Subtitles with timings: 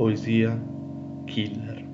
[0.00, 0.58] Poesia
[1.26, 1.86] killer.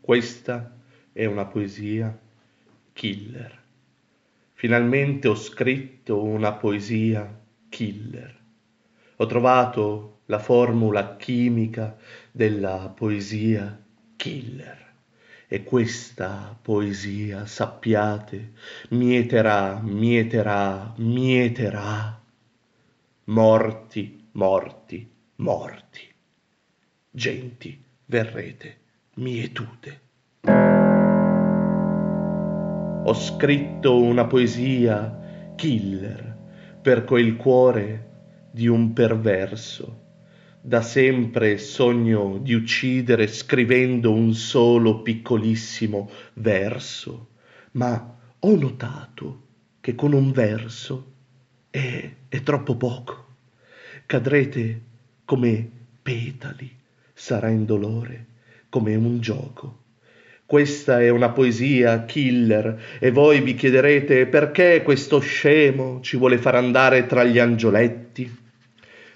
[0.00, 0.76] Questa
[1.12, 2.18] è una poesia
[2.92, 3.62] killer.
[4.54, 8.40] Finalmente ho scritto una poesia killer.
[9.14, 11.96] Ho trovato la formula chimica
[12.32, 13.80] della poesia
[14.16, 14.85] killer.
[15.48, 18.52] E questa poesia, sappiate,
[18.90, 22.20] mieterà, mieterà, mieterà
[23.26, 26.14] morti, morti, morti.
[27.10, 28.78] Genti, verrete
[29.14, 30.00] mietute.
[33.04, 36.36] Ho scritto una poesia killer
[36.82, 40.05] per quel cuore di un perverso
[40.66, 47.28] da sempre sogno di uccidere scrivendo un solo piccolissimo verso,
[47.72, 49.42] ma ho notato
[49.80, 51.12] che con un verso
[51.70, 53.26] è, è troppo poco.
[54.06, 54.80] Cadrete
[55.24, 55.70] come
[56.02, 56.68] petali,
[57.14, 58.26] sarà in dolore,
[58.68, 59.84] come un gioco.
[60.44, 66.56] Questa è una poesia killer e voi vi chiederete perché questo scemo ci vuole far
[66.56, 68.45] andare tra gli angioletti?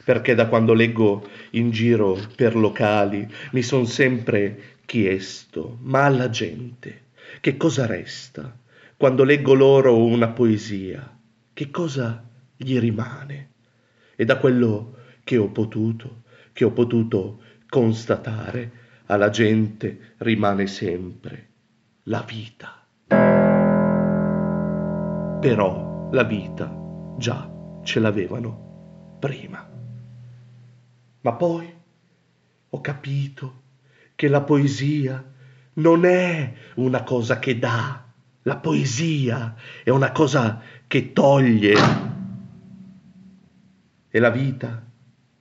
[0.04, 7.08] Perché da quando leggo in giro per locali mi son sempre chiesto, ma alla gente
[7.40, 8.56] che cosa resta
[8.96, 11.18] quando leggo loro una poesia?
[11.52, 12.22] Che cosa
[12.56, 13.48] gli rimane?
[14.16, 18.72] E da quello che ho potuto, che ho potuto constatare,
[19.06, 21.48] alla gente rimane sempre
[22.04, 22.86] la vita.
[25.40, 27.50] Però la vita già
[27.82, 29.79] ce l'avevano prima.
[31.22, 31.72] Ma poi
[32.70, 33.62] ho capito
[34.14, 35.22] che la poesia
[35.74, 38.04] non è una cosa che dà,
[38.42, 41.74] la poesia è una cosa che toglie.
[44.08, 44.84] E la vita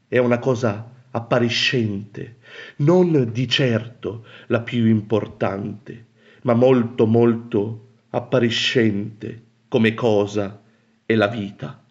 [0.07, 2.37] è una cosa appariscente,
[2.77, 6.07] non di certo la più importante,
[6.43, 10.61] ma molto molto appariscente come cosa
[11.05, 11.83] è la vita.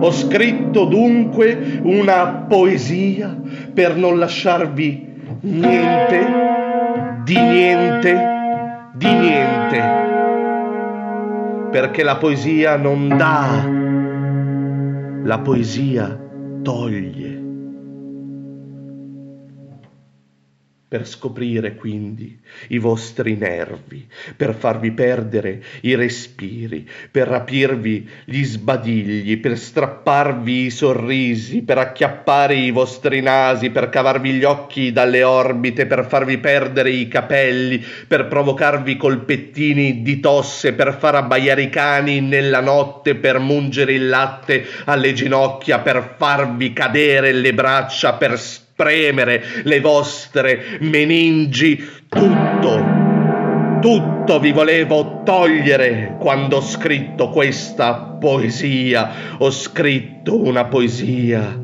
[0.00, 3.38] Ho scritto dunque una poesia
[3.74, 5.08] per non lasciarvi
[5.42, 6.26] niente,
[7.24, 8.28] di niente,
[8.94, 9.82] di niente.
[11.70, 13.68] Perché la poesia non dà,
[15.22, 16.18] la poesia
[16.62, 17.39] toglie.
[20.90, 22.36] Per scoprire quindi
[22.70, 30.70] i vostri nervi, per farvi perdere i respiri, per rapirvi gli sbadigli, per strapparvi i
[30.70, 36.90] sorrisi, per acchiappare i vostri nasi, per cavarvi gli occhi dalle orbite, per farvi perdere
[36.90, 43.38] i capelli, per provocarvi colpettini di tosse, per far abbaiare i cani nella notte, per
[43.38, 48.36] mungere il latte alle ginocchia, per farvi cadere le braccia, per
[48.80, 51.76] spremere le vostre meningi,
[52.08, 52.82] tutto,
[53.82, 59.36] tutto vi volevo togliere quando ho scritto questa poesia.
[59.36, 61.62] Ho scritto una poesia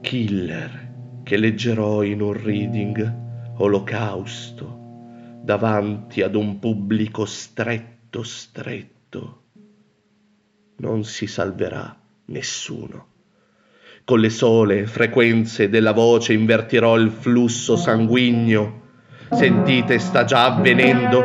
[0.00, 0.86] killer
[1.24, 3.26] che leggerò in un reading
[3.58, 4.76] olocausto
[5.42, 9.42] davanti ad un pubblico stretto, stretto.
[10.76, 11.94] Non si salverà
[12.26, 13.16] nessuno.
[14.08, 18.80] Con le sole frequenze della voce invertirò il flusso sanguigno.
[19.30, 21.22] Sentite, sta già avvenendo.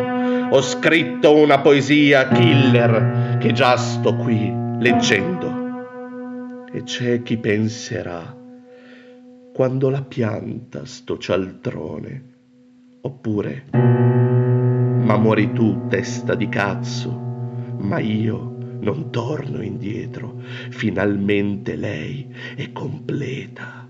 [0.49, 6.67] Ho scritto una poesia killer che già sto qui leggendo.
[6.73, 8.35] E c'è chi penserà,
[9.53, 12.23] quando la pianta sto cialtrone,
[12.99, 17.09] oppure, ma muori tu, testa di cazzo,
[17.77, 18.52] ma io
[18.83, 20.39] non torno indietro,
[20.69, 23.87] finalmente lei è completa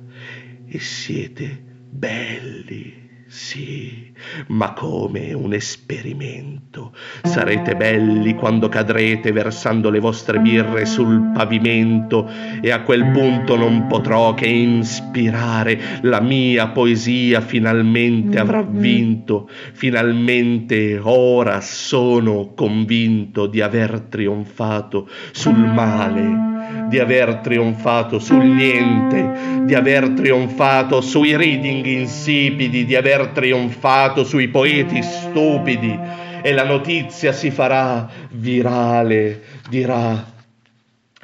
[0.65, 3.01] e siete belli.
[3.35, 4.13] Sì,
[4.49, 6.93] ma come un esperimento.
[7.23, 12.29] Sarete belli quando cadrete versando le vostre birre sul pavimento
[12.61, 15.99] e a quel punto non potrò che ispirare.
[16.03, 19.49] La mia poesia finalmente avrà vinto.
[19.49, 26.52] Finalmente ora sono convinto di aver trionfato sul male
[26.87, 34.47] di aver trionfato sul niente, di aver trionfato sui reading insipidi, di aver trionfato sui
[34.47, 35.97] poeti stupidi.
[36.41, 40.31] E la notizia si farà virale, dirà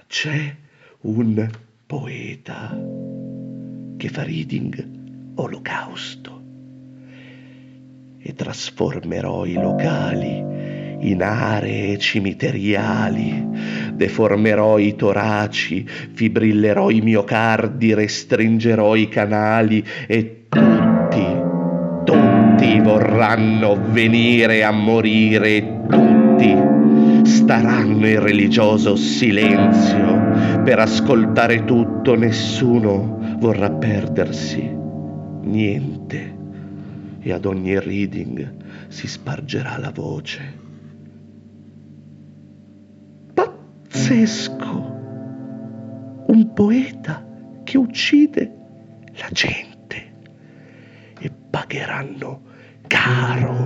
[0.08, 0.56] c'è
[1.02, 1.50] un
[1.86, 2.78] poeta
[3.98, 4.88] che fa reading
[5.36, 6.42] olocausto
[8.18, 10.38] e trasformerò i locali
[11.02, 21.26] in aree cimiteriali, deformerò i toraci, fibrillerò i miocardi, restringerò i canali e tutti,
[22.06, 26.56] tutti vorranno venire a morire, tutti
[27.24, 34.62] staranno in religioso silenzio per ascoltare tutto, nessuno vorrà perdersi,
[35.44, 36.38] niente,
[37.20, 38.54] e ad ogni reading
[38.88, 40.68] si spargerà la voce.
[44.00, 44.98] Pazzesco!
[46.28, 47.22] Un poeta
[47.66, 48.56] che uccide
[49.16, 50.14] la gente
[51.20, 52.42] e pagheranno
[52.88, 53.58] caro,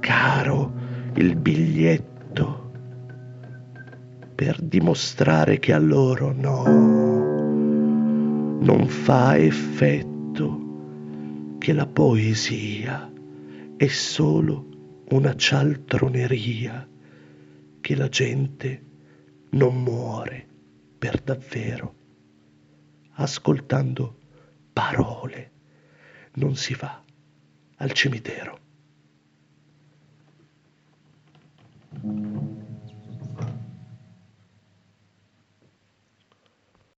[0.00, 0.72] caro
[1.16, 2.70] il biglietto
[4.34, 6.62] per dimostrare che a loro no,
[8.58, 10.60] non fa effetto
[11.58, 13.12] che la poesia
[13.76, 14.66] è solo
[15.10, 16.88] una cialtroneria,
[17.82, 18.82] che la gente
[19.50, 20.46] non muore
[20.96, 21.94] per davvero.
[23.16, 24.18] Ascoltando
[24.72, 25.50] parole
[26.34, 27.04] non si va
[27.76, 28.61] al cimitero.